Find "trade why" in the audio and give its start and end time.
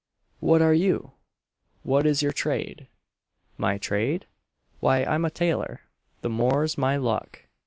3.77-5.03